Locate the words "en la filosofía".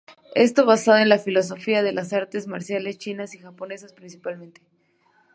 0.97-1.83